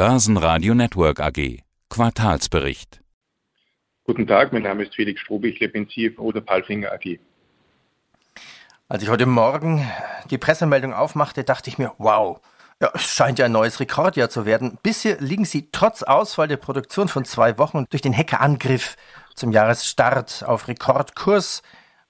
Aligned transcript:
Börsenradio 0.00 0.72
Network 0.72 1.20
AG. 1.20 1.58
Quartalsbericht. 1.90 3.02
Guten 4.04 4.26
Tag, 4.26 4.50
mein 4.50 4.62
Name 4.62 4.84
ist 4.84 4.94
Felix 4.94 5.20
Strobe, 5.20 5.48
ich 5.48 5.58
bin 5.72 5.90
CFO 5.90 6.32
der 6.32 6.40
Palfinger 6.40 6.90
AG. 6.90 7.18
Als 8.88 9.02
ich 9.02 9.10
heute 9.10 9.26
Morgen 9.26 9.86
die 10.30 10.38
Pressemeldung 10.38 10.94
aufmachte, 10.94 11.44
dachte 11.44 11.68
ich 11.68 11.76
mir, 11.76 11.92
wow, 11.98 12.40
ja, 12.80 12.90
es 12.94 13.14
scheint 13.14 13.38
ja 13.38 13.44
ein 13.44 13.52
neues 13.52 13.78
Rekordjahr 13.78 14.30
zu 14.30 14.46
werden. 14.46 14.78
Bisher 14.82 15.20
liegen 15.20 15.44
sie 15.44 15.68
trotz 15.70 16.02
Ausfall 16.02 16.48
der 16.48 16.56
Produktion 16.56 17.08
von 17.08 17.26
zwei 17.26 17.58
Wochen 17.58 17.84
durch 17.90 18.00
den 18.00 18.16
Hackerangriff 18.16 18.96
zum 19.34 19.52
Jahresstart 19.52 20.44
auf 20.46 20.66
Rekordkurs 20.66 21.60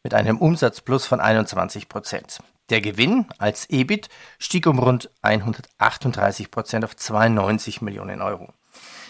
mit 0.05 0.15
einem 0.15 0.39
Umsatzplus 0.39 1.07
von 1.07 1.19
21 1.19 1.89
Prozent. 1.89 2.39
Der 2.71 2.81
Gewinn 2.81 3.27
als 3.39 3.69
EBIT 3.69 4.09
stieg 4.39 4.67
um 4.69 4.79
rund 4.79 5.11
138 5.23 6.53
Prozent 6.53 6.85
auf 6.85 6.95
92 6.95 7.83
Millionen 7.83 8.23
Euro. 8.23 8.53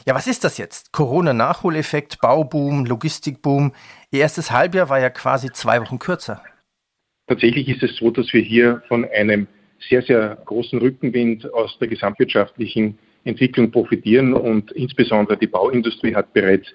Ja, 0.07 0.15
was 0.15 0.27
ist 0.27 0.45
das 0.45 0.57
jetzt? 0.57 0.93
Corona-Nachholeffekt, 0.93 2.21
Bauboom, 2.23 2.87
Logistikboom. 2.87 3.73
Ihr 4.11 4.21
erstes 4.21 4.51
Halbjahr 4.51 4.89
war 4.89 4.99
ja 4.99 5.11
quasi 5.11 5.53
zwei 5.53 5.81
Wochen 5.83 5.99
kürzer. 5.99 6.43
Tatsächlich 7.27 7.69
ist 7.69 7.83
es 7.83 7.97
so, 7.97 8.11
dass 8.11 8.33
wir 8.33 8.41
hier 8.41 8.83
von 8.89 9.05
einem 9.05 9.47
sehr, 9.89 10.03
sehr 10.03 10.39
großen 10.47 10.79
Rückenwind 10.79 11.53
aus 11.53 11.79
der 11.79 11.89
gesamtwirtschaftlichen 11.89 12.99
Entwicklung 13.25 13.71
profitieren 13.71 14.33
und 14.33 14.73
insbesondere 14.73 15.37
die 15.37 15.47
Bauindustrie 15.47 16.15
hat 16.15 16.33
bereits 16.33 16.69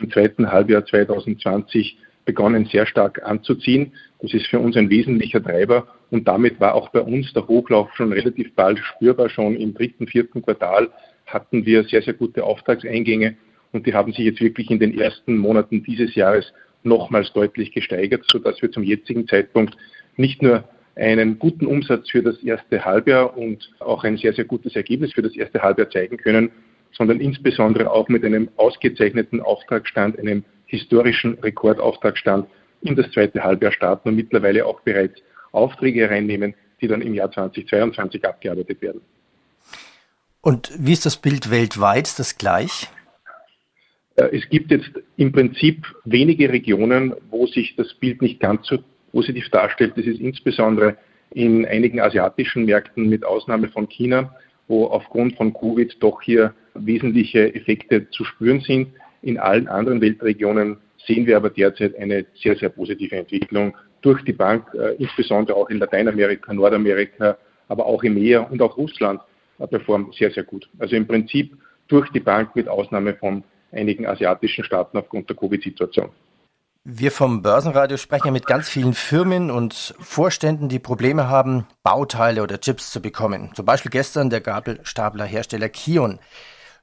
im 0.00 0.10
zweiten 0.10 0.50
Halbjahr 0.50 0.84
2020 0.84 1.96
begonnen, 2.24 2.66
sehr 2.66 2.86
stark 2.86 3.22
anzuziehen. 3.24 3.92
Das 4.20 4.32
ist 4.32 4.46
für 4.46 4.58
uns 4.58 4.76
ein 4.76 4.90
wesentlicher 4.90 5.42
Treiber 5.42 5.86
und 6.10 6.28
damit 6.28 6.60
war 6.60 6.74
auch 6.74 6.90
bei 6.90 7.00
uns 7.00 7.32
der 7.32 7.46
Hochlauf 7.48 7.92
schon 7.94 8.12
relativ 8.12 8.54
bald 8.54 8.78
spürbar. 8.78 9.28
Schon 9.28 9.56
im 9.56 9.74
dritten, 9.74 10.06
vierten 10.06 10.42
Quartal 10.42 10.90
hatten 11.26 11.64
wir 11.66 11.84
sehr, 11.84 12.02
sehr 12.02 12.14
gute 12.14 12.44
Auftragseingänge 12.44 13.36
und 13.72 13.86
die 13.86 13.94
haben 13.94 14.12
sich 14.12 14.24
jetzt 14.24 14.40
wirklich 14.40 14.70
in 14.70 14.78
den 14.78 14.98
ersten 14.98 15.36
Monaten 15.36 15.82
dieses 15.82 16.14
Jahres 16.14 16.52
nochmals 16.84 17.32
deutlich 17.32 17.72
gesteigert, 17.72 18.24
sodass 18.30 18.60
wir 18.60 18.70
zum 18.70 18.82
jetzigen 18.82 19.26
Zeitpunkt 19.26 19.76
nicht 20.16 20.42
nur 20.42 20.64
einen 20.94 21.38
guten 21.38 21.66
Umsatz 21.66 22.10
für 22.10 22.22
das 22.22 22.42
erste 22.42 22.84
Halbjahr 22.84 23.36
und 23.36 23.70
auch 23.78 24.04
ein 24.04 24.16
sehr, 24.16 24.34
sehr 24.34 24.44
gutes 24.44 24.76
Ergebnis 24.76 25.12
für 25.12 25.22
das 25.22 25.34
erste 25.34 25.62
Halbjahr 25.62 25.90
zeigen 25.90 26.18
können, 26.18 26.50
sondern 26.92 27.20
insbesondere 27.20 27.90
auch 27.90 28.08
mit 28.08 28.24
einem 28.24 28.50
ausgezeichneten 28.56 29.40
Auftragsstand, 29.40 30.18
einem 30.18 30.44
historischen 30.72 31.38
Rekordauftragsstand 31.38 32.48
in 32.80 32.96
das 32.96 33.10
zweite 33.12 33.44
Halbjahr 33.44 33.72
starten 33.72 34.08
und 34.08 34.16
mittlerweile 34.16 34.66
auch 34.66 34.80
bereits 34.80 35.20
Aufträge 35.52 36.00
hereinnehmen, 36.00 36.54
die 36.80 36.88
dann 36.88 37.02
im 37.02 37.14
Jahr 37.14 37.30
2022 37.30 38.24
abgearbeitet 38.24 38.80
werden. 38.80 39.02
Und 40.40 40.72
wie 40.76 40.92
ist 40.92 41.06
das 41.06 41.16
Bild 41.16 41.50
weltweit? 41.50 42.18
Das 42.18 42.36
gleich? 42.36 42.88
Äh, 44.16 44.36
es 44.36 44.48
gibt 44.48 44.70
jetzt 44.70 44.90
im 45.16 45.30
Prinzip 45.30 45.86
wenige 46.04 46.50
Regionen, 46.50 47.14
wo 47.30 47.46
sich 47.46 47.76
das 47.76 47.94
Bild 47.94 48.22
nicht 48.22 48.40
ganz 48.40 48.66
so 48.66 48.78
positiv 49.12 49.48
darstellt. 49.50 49.92
Das 49.96 50.06
ist 50.06 50.20
insbesondere 50.20 50.96
in 51.30 51.64
einigen 51.66 52.00
asiatischen 52.00 52.64
Märkten 52.64 53.08
mit 53.08 53.24
Ausnahme 53.24 53.68
von 53.68 53.88
China, 53.88 54.34
wo 54.68 54.86
aufgrund 54.86 55.36
von 55.36 55.52
Covid 55.52 55.96
doch 56.00 56.22
hier 56.22 56.54
wesentliche 56.74 57.54
Effekte 57.54 58.08
zu 58.10 58.24
spüren 58.24 58.60
sind. 58.60 58.88
In 59.22 59.38
allen 59.38 59.68
anderen 59.68 60.00
Weltregionen 60.00 60.76
sehen 61.06 61.26
wir 61.26 61.36
aber 61.36 61.50
derzeit 61.50 61.96
eine 61.96 62.26
sehr, 62.34 62.56
sehr 62.56 62.68
positive 62.68 63.16
Entwicklung 63.16 63.76
durch 64.02 64.22
die 64.24 64.32
Bank, 64.32 64.66
äh, 64.74 64.94
insbesondere 64.98 65.56
auch 65.56 65.70
in 65.70 65.78
Lateinamerika, 65.78 66.52
Nordamerika, 66.52 67.36
aber 67.68 67.86
auch 67.86 68.02
im 68.02 68.14
Meer 68.14 68.50
und 68.50 68.60
auch 68.60 68.76
Russland 68.76 69.20
äh, 69.58 69.66
performt 69.66 70.14
sehr, 70.14 70.30
sehr 70.30 70.42
gut. 70.42 70.68
Also 70.78 70.96
im 70.96 71.06
Prinzip 71.06 71.56
durch 71.88 72.10
die 72.10 72.20
Bank 72.20 72.54
mit 72.56 72.68
Ausnahme 72.68 73.14
von 73.14 73.44
einigen 73.70 74.06
asiatischen 74.06 74.64
Staaten 74.64 74.98
aufgrund 74.98 75.28
der 75.28 75.36
Covid-Situation. 75.36 76.10
Wir 76.84 77.12
vom 77.12 77.42
Börsenradio 77.42 77.96
sprechen 77.96 78.26
ja 78.26 78.32
mit 78.32 78.44
ganz 78.44 78.68
vielen 78.68 78.92
Firmen 78.92 79.52
und 79.52 79.94
Vorständen, 80.00 80.68
die 80.68 80.80
Probleme 80.80 81.28
haben, 81.28 81.64
Bauteile 81.84 82.42
oder 82.42 82.60
Chips 82.60 82.90
zu 82.90 83.00
bekommen. 83.00 83.50
Zum 83.54 83.64
Beispiel 83.64 83.92
gestern 83.92 84.30
der 84.30 84.40
Gabelstaplerhersteller 84.40 85.68
Kion. 85.68 86.18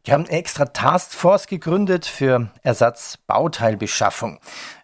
Die 0.09 0.13
haben 0.13 0.25
eine 0.25 0.39
extra 0.39 0.65
Taskforce 0.65 1.45
gegründet 1.45 2.07
für 2.07 2.49
Ersatzbauteilbeschaffung. 2.63 4.39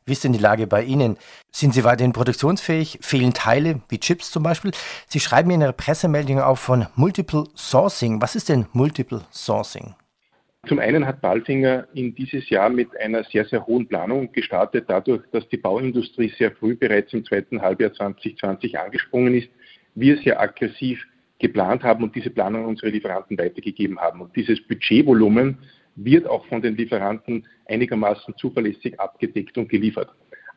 Wie 0.06 0.12
ist 0.12 0.24
denn 0.24 0.34
die 0.34 0.40
Lage 0.40 0.68
bei 0.68 0.84
Ihnen? 0.84 1.18
Sind 1.52 1.74
Sie 1.74 1.84
weiterhin 1.84 2.14
produktionsfähig? 2.14 3.00
Fehlen 3.02 3.34
Teile, 3.34 3.82
wie 3.90 4.00
Chips 4.00 4.30
zum 4.30 4.44
Beispiel? 4.44 4.70
Sie 5.08 5.20
schreiben 5.20 5.50
in 5.50 5.62
Ihrer 5.62 5.74
Pressemeldung 5.74 6.42
auch 6.42 6.60
von 6.60 6.86
Multiple 6.96 7.46
Sourcing. 7.56 8.22
Was 8.22 8.36
ist 8.36 8.50
denn 8.50 8.68
Multiple 8.74 9.22
Sourcing? 9.32 9.96
Zum 10.68 10.78
einen 10.78 11.08
hat 11.08 11.22
Balfinger 11.22 11.88
in 11.96 12.14
dieses 12.14 12.48
Jahr 12.52 12.70
mit 12.70 12.96
einer 12.96 13.24
sehr, 13.24 13.46
sehr 13.46 13.66
hohen 13.66 13.88
Planung 13.88 14.32
gestartet, 14.32 14.86
dadurch, 14.90 15.24
dass 15.32 15.50
die 15.50 15.58
Bauindustrie 15.58 16.32
sehr 16.38 16.52
früh 16.52 16.76
bereits 16.76 17.14
im 17.14 17.26
zweiten 17.26 17.64
Halbjahr 17.64 17.92
2020 17.94 18.78
angesprungen 18.78 19.34
ist. 19.34 19.50
Wir 19.96 20.20
sehr 20.22 20.40
aggressiv 20.40 21.04
geplant 21.40 21.84
haben 21.84 22.04
und 22.04 22.16
diese 22.16 22.30
Planung 22.30 22.64
an 22.64 22.70
unsere 22.70 22.90
Lieferanten 22.90 23.38
weitergegeben 23.38 24.00
haben. 24.00 24.22
Und 24.22 24.36
dieses 24.36 24.66
Budgetvolumen 24.68 25.58
wird 25.96 26.28
auch 26.28 26.46
von 26.48 26.62
den 26.62 26.76
Lieferanten 26.76 27.48
einigermaßen 27.68 28.36
zuverlässig 28.38 29.00
abgedeckt 29.00 29.58
und 29.58 29.70
geliefert. 29.70 30.10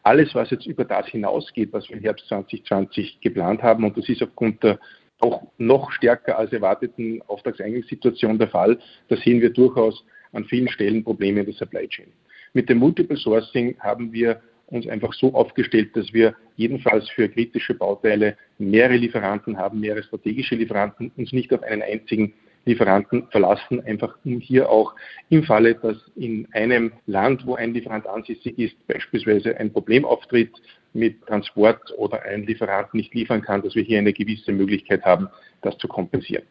Alles, 0.02 0.34
was 0.34 0.50
jetzt 0.50 0.66
über 0.66 0.84
das 0.84 1.06
hinausgeht, 1.08 1.72
was 1.72 1.88
wir 1.88 1.96
im 1.96 2.02
Herbst 2.02 2.26
2020 2.28 3.20
geplant 3.20 3.62
haben, 3.62 3.84
und 3.84 3.96
das 3.96 4.08
ist 4.08 4.22
aufgrund 4.22 4.62
der 4.62 4.78
auch 5.20 5.42
noch 5.58 5.90
stärker 5.92 6.38
als 6.38 6.52
erwarteten 6.52 7.22
Auftragseingangssituation 7.26 8.38
der 8.38 8.48
Fall. 8.48 8.78
Da 9.08 9.16
sehen 9.16 9.40
wir 9.40 9.50
durchaus 9.50 10.04
an 10.32 10.44
vielen 10.44 10.68
Stellen 10.68 11.02
Probleme 11.02 11.40
in 11.40 11.46
der 11.46 11.54
Supply 11.54 11.88
Chain. 11.88 12.12
Mit 12.52 12.68
dem 12.68 12.78
Multiple 12.78 13.16
Sourcing 13.16 13.76
haben 13.80 14.12
wir 14.12 14.40
uns 14.70 14.86
einfach 14.88 15.12
so 15.14 15.34
aufgestellt, 15.34 15.96
dass 15.96 16.12
wir 16.12 16.34
jedenfalls 16.56 17.08
für 17.10 17.28
kritische 17.28 17.74
Bauteile 17.74 18.36
mehrere 18.58 18.96
Lieferanten 18.96 19.56
haben, 19.56 19.80
mehrere 19.80 20.02
strategische 20.02 20.54
Lieferanten, 20.54 21.10
uns 21.16 21.32
nicht 21.32 21.52
auf 21.52 21.62
einen 21.62 21.82
einzigen 21.82 22.34
Lieferanten 22.64 23.28
verlassen, 23.30 23.80
einfach 23.84 24.16
um 24.24 24.40
hier 24.40 24.68
auch 24.68 24.94
im 25.30 25.42
Falle, 25.44 25.74
dass 25.74 25.96
in 26.16 26.46
einem 26.52 26.92
Land, 27.06 27.46
wo 27.46 27.54
ein 27.54 27.72
Lieferant 27.72 28.06
ansässig 28.06 28.58
ist, 28.58 28.86
beispielsweise 28.86 29.56
ein 29.56 29.72
Problem 29.72 30.04
auftritt 30.04 30.52
mit 30.92 31.26
Transport 31.26 31.92
oder 31.96 32.22
ein 32.22 32.44
Lieferant 32.44 32.92
nicht 32.94 33.14
liefern 33.14 33.42
kann, 33.42 33.62
dass 33.62 33.74
wir 33.74 33.82
hier 33.82 33.98
eine 33.98 34.12
gewisse 34.12 34.52
Möglichkeit 34.52 35.04
haben, 35.04 35.28
das 35.62 35.78
zu 35.78 35.88
kompensieren. 35.88 36.44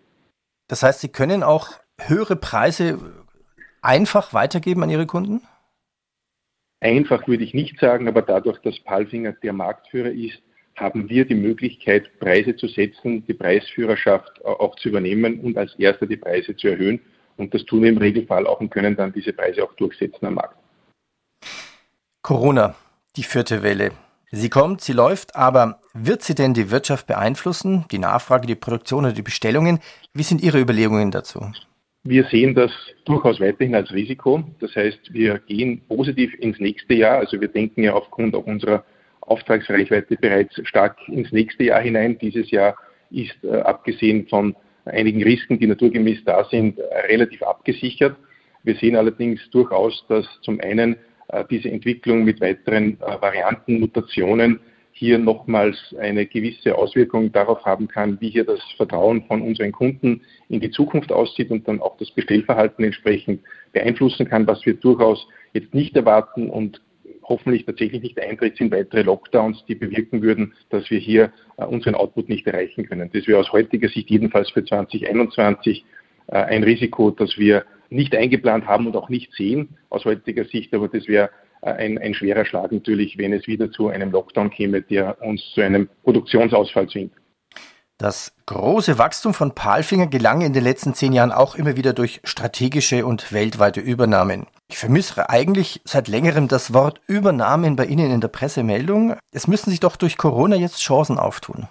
Das 0.68 0.84
heißt, 0.84 1.02
Sie 1.02 1.10
können 1.10 1.44
auch 1.44 1.70
höhere 2.00 2.36
Preise 2.36 3.00
einfach 3.82 4.34
weitergeben 4.34 4.84
an 4.84 4.90
Ihre 4.90 5.06
Kunden? 5.06 5.42
Einfach 6.80 7.28
würde 7.28 7.44
ich 7.44 7.54
nicht 7.54 7.80
sagen, 7.80 8.08
aber 8.08 8.22
dadurch, 8.22 8.60
dass 8.60 8.80
Palfinger 8.80 9.34
der 9.34 9.54
Marktführer 9.54 10.12
ist, 10.12 10.42
haben 10.76 11.10
wir 11.10 11.26
die 11.26 11.36
Möglichkeit, 11.36 12.20
Preise 12.20 12.56
zu 12.56 12.68
setzen, 12.68 13.26
die 13.26 13.34
Preisführerschaft 13.34 14.46
auch 14.46 14.76
zu 14.76 14.90
übernehmen 14.90 15.40
und 15.40 15.58
als 15.58 15.74
erster 15.80 16.06
die 16.06 16.18
Preise 16.18 16.56
zu 16.56 16.68
erhöhen. 16.68 17.00
Und 17.36 17.54
das 17.54 17.66
tun 17.66 17.82
wir 17.84 17.90
im 17.90 17.98
Regelfall 17.98 18.46
auch 18.46 18.60
und 18.60 18.70
können 18.70 18.96
dann 18.96 19.12
diese 19.12 19.34
Preise 19.34 19.64
auch 19.64 19.74
durchsetzen 19.74 20.26
am 20.26 20.36
Markt. 20.36 20.56
Corona, 22.22 22.76
die 23.16 23.24
vierte 23.24 23.64
Welle. 23.64 23.92
Sie 24.30 24.50
kommt, 24.50 24.82
sie 24.82 24.94
läuft, 24.94 25.36
aber 25.36 25.80
wird 25.94 26.22
sie 26.22 26.36
denn 26.36 26.54
die 26.54 26.70
Wirtschaft 26.70 27.08
beeinflussen, 27.08 27.86
die 27.92 28.00
Nachfrage, 28.00 28.46
die 28.46 28.56
Produktion 28.56 29.06
oder 29.06 29.14
die 29.14 29.22
Bestellungen? 29.22 29.80
Wie 30.14 30.24
sind 30.24 30.42
Ihre 30.42 30.60
Überlegungen 30.60 31.12
dazu? 31.12 31.52
Wir 32.10 32.24
sehen 32.24 32.56
das 32.56 32.72
durchaus 33.04 33.42
weiterhin 33.42 33.76
als 33.76 33.92
Risiko. 33.92 34.42
Das 34.62 34.74
heißt, 34.78 35.14
wir 35.14 35.40
gehen 35.40 35.82
positiv 35.90 36.34
ins 36.40 36.58
nächste 36.58 36.94
Jahr. 36.94 37.18
Also 37.18 37.42
wir 37.42 37.50
denken 37.50 37.84
ja 37.84 37.96
aufgrund 37.96 38.34
auch 38.34 38.46
unserer 38.46 38.86
Auftragsreichweite 39.20 40.16
bereits 40.16 40.56
stark 40.66 40.98
ins 41.10 41.34
nächste 41.34 41.66
Jahr 41.66 41.82
hinein. 41.82 42.18
Dieses 42.18 42.50
Jahr 42.50 42.78
ist, 43.12 43.36
äh, 43.44 43.58
abgesehen 43.58 44.26
von 44.30 44.56
einigen 44.86 45.22
Risiken, 45.22 45.60
die 45.60 45.68
naturgemäß 45.68 46.24
da 46.24 46.46
sind, 46.46 46.80
relativ 47.10 47.44
abgesichert. 47.44 48.16
Wir 48.64 48.76
sehen 48.76 48.96
allerdings 48.96 49.42
durchaus, 49.50 50.06
dass 50.08 50.26
zum 50.44 50.62
einen 50.62 50.96
äh, 51.28 51.44
diese 51.52 51.70
Entwicklung 51.70 52.24
mit 52.24 52.40
weiteren 52.40 53.02
äh, 53.02 53.22
Varianten, 53.22 53.82
Mutationen 53.82 54.62
hier 54.98 55.20
nochmals 55.20 55.78
eine 56.00 56.26
gewisse 56.26 56.76
Auswirkung 56.76 57.32
darauf 57.32 57.64
haben 57.66 57.88
kann, 57.88 58.20
wie 58.20 58.32
hier 58.32 58.46
das 58.46 58.60
Vertrauen 58.78 59.24
von 59.26 59.44
unseren 59.44 59.72
Kunden 59.72 60.22
in 60.50 60.60
die 60.60 60.72
Zukunft 60.72 61.12
aussieht 61.12 61.52
und 61.52 61.68
dann 61.68 61.82
auch 61.82 61.98
das 61.98 62.10
Bestellverhalten 62.10 62.84
entsprechend 62.84 63.42
beeinflussen 63.74 64.28
kann, 64.28 64.48
was 64.48 64.66
wir 64.66 64.74
durchaus 64.74 65.28
jetzt 65.54 65.72
nicht 65.76 65.96
erwarten 65.96 66.50
und 66.50 66.82
hoffentlich 67.24 67.66
tatsächlich 67.66 68.02
nicht 68.02 68.20
eintritt, 68.20 68.58
sind 68.58 68.72
weitere 68.72 69.04
Lockdowns, 69.04 69.64
die 69.68 69.76
bewirken 69.76 70.24
würden, 70.24 70.54
dass 70.72 70.90
wir 70.90 70.98
hier 70.98 71.32
äh, 71.58 71.66
unseren 71.66 71.94
Output 71.94 72.28
nicht 72.28 72.48
erreichen 72.48 72.88
können. 72.88 73.12
Das 73.14 73.28
wäre 73.28 73.40
aus 73.40 73.52
heutiger 73.52 73.90
Sicht 73.90 74.10
jedenfalls 74.10 74.50
für 74.50 74.66
2021 74.66 75.86
äh, 76.28 76.38
ein 76.38 76.64
Risiko, 76.64 77.12
das 77.12 77.38
wir 77.38 77.66
nicht 77.90 78.16
eingeplant 78.16 78.66
haben 78.66 78.88
und 78.88 78.96
auch 78.96 79.10
nicht 79.10 79.32
sehen 79.34 79.78
aus 79.90 80.06
heutiger 80.06 80.46
Sicht, 80.46 80.74
aber 80.74 80.88
das 80.88 81.08
wäre 81.08 81.30
ein, 81.62 81.98
ein 81.98 82.14
schwerer 82.14 82.46
Schlag 82.46 82.72
natürlich, 82.72 83.18
wenn 83.18 83.34
es 83.34 83.48
wieder 83.48 83.72
zu 83.72 83.90
einem 83.90 84.12
Lockdown 84.12 84.50
käme, 84.50 84.82
der 84.82 85.22
uns 85.22 85.42
zu 85.54 85.62
einem 85.62 85.90
Produktionsausfall 86.04 86.88
zwingt. 86.90 87.14
Das 88.00 88.32
große 88.46 89.00
Wachstum 89.00 89.34
von 89.34 89.56
Palfinger 89.56 90.06
gelang 90.06 90.42
in 90.42 90.54
den 90.54 90.64
letzten 90.64 90.94
zehn 90.94 91.14
Jahren 91.14 91.32
auch 91.32 91.56
immer 91.56 91.78
wieder 91.78 91.94
durch 91.94 92.22
strategische 92.24 93.08
und 93.08 93.34
weltweite 93.34 93.80
Übernahmen. 93.80 94.46
Ich 94.70 94.78
vermisse 94.78 95.32
eigentlich 95.32 95.82
seit 95.84 96.08
längerem 96.08 96.48
das 96.48 96.76
Wort 96.76 97.02
Übernahmen 97.08 97.76
bei 97.76 97.86
Ihnen 97.86 98.12
in 98.12 98.22
der 98.22 98.28
Pressemeldung. 98.28 99.16
Es 99.32 99.48
müssen 99.48 99.72
sich 99.72 99.80
doch 99.80 99.96
durch 99.96 100.16
Corona 100.18 100.56
jetzt 100.56 100.80
Chancen 100.80 101.18
auftun. 101.18 101.68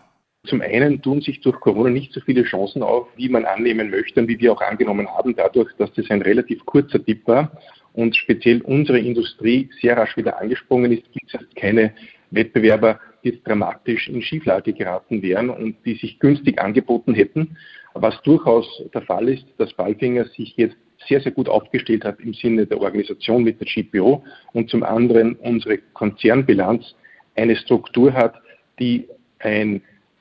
Zum 0.49 0.63
einen 0.63 1.01
tun 1.01 1.21
sich 1.21 1.41
durch 1.43 1.61
Corona 1.61 1.91
nicht 1.91 2.13
so 2.13 2.21
viele 2.21 2.43
Chancen 2.43 2.83
auf, 2.83 3.07
wie 3.15 3.29
man 3.29 3.45
annehmen 3.45 3.91
möchte 3.91 4.21
und 4.21 4.29
wie 4.29 4.39
wir 4.41 4.53
auch 4.53 4.61
angenommen 4.61 5.09
haben, 5.09 5.37
dadurch, 5.37 5.73
dass 5.79 5.93
das 5.93 6.11
ein 6.11 6.23
relativ 6.23 6.65
kurzer 6.67 7.05
Tipp 7.05 7.25
war 7.29 7.53
und 7.97 8.15
speziell 8.15 8.61
unsere 8.61 8.99
Industrie 8.99 9.71
sehr 9.81 9.97
rasch 9.97 10.17
wieder 10.17 10.39
angesprungen 10.39 10.93
ist, 10.93 11.11
gibt 11.13 11.35
es 11.35 11.41
keine 11.57 11.93
Wettbewerber, 12.31 13.01
die 13.25 13.31
jetzt 13.31 13.47
dramatisch 13.47 14.09
in 14.09 14.23
Schieflage 14.23 14.75
geraten 14.75 15.23
wären 15.23 15.49
und 15.49 15.77
die 15.85 15.95
sich 15.95 16.19
günstig 16.21 16.61
angeboten 16.61 17.15
hätten. 17.15 17.57
Was 17.95 18.21
durchaus 18.23 18.67
der 18.93 19.03
Fall 19.03 19.31
ist, 19.31 19.47
dass 19.57 19.73
Balfinger 19.73 20.27
sich 20.27 20.55
jetzt 20.57 20.77
sehr, 21.09 21.21
sehr 21.23 21.33
gut 21.33 21.49
aufgestellt 21.49 22.05
hat 22.05 22.21
im 22.21 22.35
Sinne 22.35 22.67
der 22.67 22.81
Organisation 22.81 23.43
mit 23.43 23.61
der 23.61 23.67
GPO 23.67 24.23
und 24.53 24.69
zum 24.69 24.83
anderen 24.83 25.35
unsere 25.37 25.79
Konzernbilanz 25.95 26.95
eine 27.35 27.57
Struktur 27.57 28.13
hat, 28.13 28.35
die 28.79 29.09
ein 29.39 29.81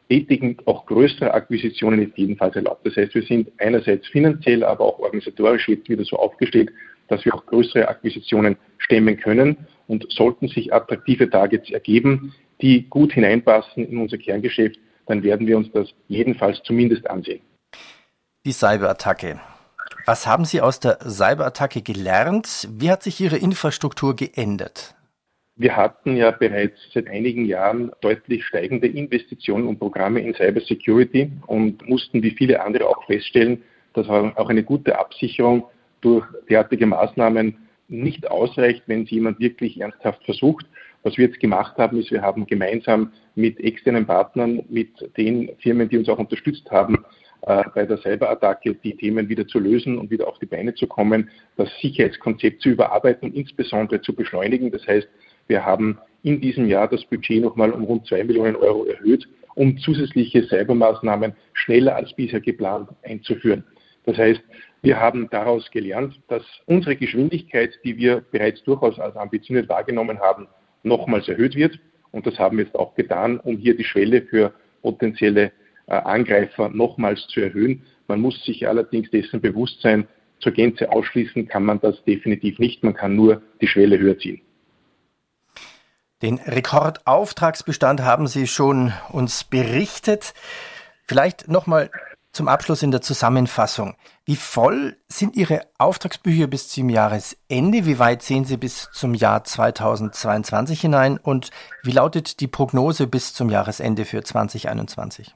Tätigen 0.09 0.57
auch 0.65 0.85
größere 0.85 1.33
Akquisitionen 1.33 2.07
ist 2.07 2.17
jedenfalls 2.17 2.55
erlaubt. 2.55 2.85
Das 2.85 2.95
heißt, 2.95 3.15
wir 3.15 3.23
sind 3.23 3.51
einerseits 3.57 4.07
finanziell, 4.07 4.63
aber 4.63 4.85
auch 4.85 4.99
organisatorisch 4.99 5.67
jetzt 5.67 5.89
wieder 5.89 6.05
so 6.05 6.17
aufgestellt, 6.17 6.71
dass 7.07 7.23
wir 7.25 7.35
auch 7.35 7.45
größere 7.45 7.87
Akquisitionen 7.87 8.57
stemmen 8.77 9.17
können 9.17 9.57
und 9.87 10.05
sollten 10.09 10.47
sich 10.47 10.73
attraktive 10.73 11.29
Targets 11.29 11.69
ergeben, 11.69 12.33
die 12.61 12.87
gut 12.89 13.13
hineinpassen 13.13 13.87
in 13.87 13.97
unser 13.97 14.17
Kerngeschäft, 14.17 14.79
dann 15.07 15.23
werden 15.23 15.47
wir 15.47 15.57
uns 15.57 15.71
das 15.71 15.89
jedenfalls 16.07 16.61
zumindest 16.63 17.09
ansehen. 17.09 17.41
Die 18.45 18.51
Cyberattacke. 18.51 19.39
Was 20.05 20.27
haben 20.27 20.45
Sie 20.45 20.61
aus 20.61 20.79
der 20.79 20.99
Cyberattacke 21.01 21.81
gelernt? 21.81 22.67
Wie 22.71 22.91
hat 22.91 23.03
sich 23.03 23.19
Ihre 23.19 23.37
Infrastruktur 23.37 24.15
geändert? 24.15 24.95
Wir 25.57 25.75
hatten 25.75 26.17
ja 26.17 26.31
bereits 26.31 26.77
seit 26.93 27.07
einigen 27.07 27.45
Jahren 27.45 27.91
deutlich 28.01 28.45
steigende 28.45 28.87
Investitionen 28.87 29.67
und 29.67 29.79
Programme 29.79 30.19
in 30.19 30.33
Cybersecurity 30.33 31.31
und 31.47 31.87
mussten 31.87 32.21
wie 32.21 32.31
viele 32.31 32.61
andere 32.61 32.87
auch 32.87 33.05
feststellen, 33.05 33.63
dass 33.93 34.09
auch 34.09 34.49
eine 34.49 34.63
gute 34.63 34.99
Absicherung 34.99 35.63
durch 36.05 36.25
derartige 36.49 36.85
Maßnahmen 36.85 37.57
nicht 37.87 38.29
ausreicht, 38.29 38.83
wenn 38.85 39.03
es 39.03 39.09
jemand 39.09 39.39
wirklich 39.39 39.81
ernsthaft 39.81 40.23
versucht. 40.23 40.65
Was 41.03 41.17
wir 41.17 41.25
jetzt 41.25 41.39
gemacht 41.39 41.77
haben, 41.77 41.99
ist, 41.99 42.11
wir 42.11 42.21
haben 42.21 42.45
gemeinsam 42.45 43.11
mit 43.35 43.59
externen 43.59 44.05
Partnern, 44.05 44.63
mit 44.69 44.89
den 45.17 45.51
Firmen, 45.59 45.89
die 45.89 45.97
uns 45.97 46.09
auch 46.09 46.17
unterstützt 46.17 46.69
haben, 46.71 47.05
äh, 47.41 47.63
bei 47.73 47.85
der 47.85 47.97
Cyberattacke 47.97 48.75
die 48.75 48.95
Themen 48.95 49.29
wieder 49.29 49.47
zu 49.47 49.59
lösen 49.59 49.97
und 49.97 50.09
wieder 50.09 50.27
auf 50.27 50.39
die 50.39 50.45
Beine 50.45 50.73
zu 50.73 50.87
kommen, 50.87 51.29
das 51.57 51.69
Sicherheitskonzept 51.81 52.61
zu 52.61 52.69
überarbeiten 52.69 53.29
und 53.29 53.35
insbesondere 53.35 54.01
zu 54.01 54.13
beschleunigen. 54.13 54.71
Das 54.71 54.85
heißt, 54.87 55.07
wir 55.47 55.65
haben 55.65 55.99
in 56.23 56.41
diesem 56.41 56.67
Jahr 56.67 56.87
das 56.87 57.05
Budget 57.05 57.43
nochmal 57.43 57.71
um 57.71 57.83
rund 57.83 58.07
zwei 58.07 58.23
Millionen 58.23 58.55
Euro 58.55 58.85
erhöht, 58.85 59.27
um 59.55 59.77
zusätzliche 59.77 60.43
Cybermaßnahmen 60.43 61.33
schneller 61.53 61.95
als 61.95 62.13
bisher 62.15 62.41
geplant 62.41 62.89
einzuführen. 63.03 63.63
Das 64.05 64.17
heißt, 64.17 64.41
wir 64.85 64.99
haben 64.99 65.27
daraus 65.31 65.71
gelernt, 65.71 66.21
dass 66.27 66.43
unsere 66.67 66.95
Geschwindigkeit, 66.95 67.71
die 67.83 67.97
wir 67.97 68.23
bereits 68.31 68.63
durchaus 68.63 68.99
als 68.99 69.15
ambitioniert 69.15 69.67
wahrgenommen 69.67 70.19
haben, 70.19 70.47
nochmals 70.83 71.27
erhöht 71.27 71.55
wird. 71.55 71.79
Und 72.11 72.27
das 72.27 72.37
haben 72.37 72.57
wir 72.57 72.65
jetzt 72.65 72.75
auch 72.75 72.93
getan, 72.93 73.39
um 73.39 73.57
hier 73.57 73.75
die 73.75 73.83
Schwelle 73.83 74.21
für 74.21 74.53
potenzielle 74.83 75.51
äh, 75.87 75.95
Angreifer 75.95 76.69
nochmals 76.69 77.25
zu 77.27 77.41
erhöhen. 77.41 77.81
Man 78.07 78.21
muss 78.21 78.45
sich 78.45 78.67
allerdings 78.67 79.09
dessen 79.09 79.41
bewusst 79.41 79.81
sein, 79.81 80.07
zur 80.39 80.51
Gänze 80.51 80.91
ausschließen 80.91 81.47
kann 81.47 81.65
man 81.65 81.79
das 81.79 82.03
definitiv 82.03 82.59
nicht. 82.59 82.83
Man 82.83 82.93
kann 82.93 83.15
nur 83.15 83.41
die 83.61 83.67
Schwelle 83.67 83.97
höher 83.97 84.19
ziehen. 84.19 84.41
Den 86.21 86.35
Rekordauftragsbestand 86.35 88.03
haben 88.03 88.27
Sie 88.27 88.45
schon 88.45 88.93
uns 89.09 89.45
berichtet. 89.45 90.35
Vielleicht 91.07 91.47
nochmal 91.47 91.89
zum 92.35 92.49
Abschluss 92.49 92.83
in 92.83 92.91
der 92.91 93.01
Zusammenfassung. 93.01 93.95
Wie 94.25 94.35
voll 94.35 94.97
sind 95.07 95.37
Ihre 95.37 95.61
Auftragsbücher 95.77 96.47
bis 96.47 96.67
zum 96.67 96.89
Jahresende? 96.89 97.85
Wie 97.85 97.97
weit 97.97 98.23
sehen 98.23 98.43
Sie 98.43 98.57
bis 98.57 98.89
zum 98.91 99.13
Jahr 99.13 99.45
2022 99.45 100.81
hinein? 100.81 101.17
Und 101.17 101.49
wie 101.81 101.91
lautet 101.91 102.41
die 102.41 102.47
Prognose 102.47 103.07
bis 103.07 103.33
zum 103.33 103.49
Jahresende 103.49 104.03
für 104.03 104.21
2021? 104.21 105.33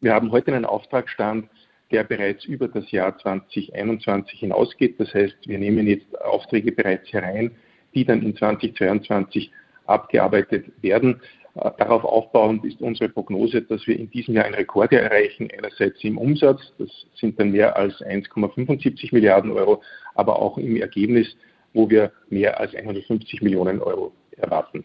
Wir 0.00 0.14
haben 0.14 0.30
heute 0.30 0.54
einen 0.54 0.64
Auftragsstand, 0.64 1.48
der 1.90 2.04
bereits 2.04 2.44
über 2.44 2.68
das 2.68 2.88
Jahr 2.92 3.18
2021 3.18 4.38
hinausgeht. 4.38 5.00
Das 5.00 5.12
heißt, 5.12 5.36
wir 5.46 5.58
nehmen 5.58 5.88
jetzt 5.88 6.20
Aufträge 6.20 6.70
bereits 6.70 7.12
herein, 7.12 7.50
die 7.94 8.04
dann 8.04 8.22
in 8.22 8.36
2022 8.36 9.50
abgearbeitet 9.86 10.66
werden. 10.82 11.20
Äh, 11.54 11.70
darauf 11.78 12.04
aufbauend 12.04 12.64
ist 12.64 12.80
unsere 12.80 13.08
Prognose, 13.08 13.62
dass 13.62 13.86
wir 13.86 13.98
in 13.98 14.10
diesem 14.10 14.34
Jahr 14.34 14.46
ein 14.46 14.54
Rekord 14.54 14.92
erreichen, 14.92 15.48
einerseits 15.56 16.02
im 16.02 16.18
Umsatz, 16.18 16.60
das 16.78 16.88
sind 17.14 17.38
dann 17.38 17.50
mehr 17.50 17.76
als 17.76 18.00
1,75 18.00 19.10
Milliarden 19.12 19.50
Euro, 19.50 19.82
aber 20.14 20.40
auch 20.40 20.56
im 20.58 20.76
Ergebnis, 20.76 21.36
wo 21.74 21.88
wir 21.88 22.12
mehr 22.28 22.58
als 22.58 22.74
150 22.74 23.42
Millionen 23.42 23.80
Euro 23.80 24.12
erwarten. 24.36 24.84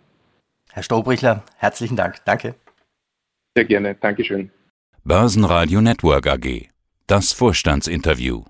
Herr 0.71 0.83
Stobrichler, 0.83 1.43
herzlichen 1.57 1.95
Dank. 1.95 2.17
Danke. 2.25 2.55
Sehr 3.55 3.65
gerne. 3.65 3.95
Dankeschön. 3.95 4.51
Börsenradio 5.03 5.81
Network 5.81 6.27
AG. 6.27 6.67
Das 7.07 7.31
Vorstandsinterview. 7.31 8.43